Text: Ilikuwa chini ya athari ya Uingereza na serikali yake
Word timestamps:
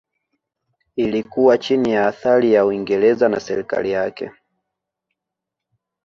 Ilikuwa 0.95 1.57
chini 1.57 1.91
ya 1.91 2.07
athari 2.07 2.53
ya 2.53 2.65
Uingereza 2.65 3.29
na 3.29 3.39
serikali 3.39 3.91
yake 3.91 4.31